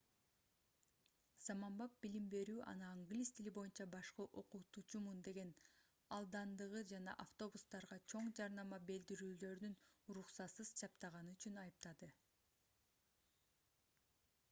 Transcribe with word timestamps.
заманбап 1.47 1.97
билим 2.05 2.27
берүү 2.33 2.61
аны 2.69 2.85
англис 2.91 3.31
тили 3.39 3.51
боюнча 3.57 3.85
башкы 3.95 4.23
окутуучумун 4.41 5.19
деп 5.27 5.51
алдандыгы 6.17 6.81
жана 6.93 7.15
автобустарга 7.25 7.97
чоң 8.13 8.31
жарнама 8.39 8.79
билдирүүлөрүн 8.87 9.75
уруксатсыз 10.15 10.71
чаптаганы 10.81 11.35
үчүн 11.37 11.61
айыптады 11.65 12.09